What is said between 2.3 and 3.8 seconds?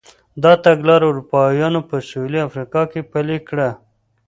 افریقا کې پلې کړه.